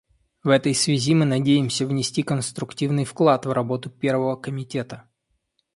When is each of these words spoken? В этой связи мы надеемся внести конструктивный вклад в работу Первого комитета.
В 0.43 0.49
этой 0.49 0.73
связи 0.73 1.13
мы 1.13 1.25
надеемся 1.25 1.85
внести 1.85 2.23
конструктивный 2.23 3.05
вклад 3.05 3.45
в 3.45 3.51
работу 3.51 3.91
Первого 3.91 4.35
комитета. 4.35 5.07